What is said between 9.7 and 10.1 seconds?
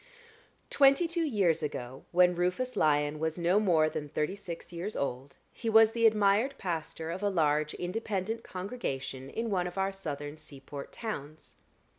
our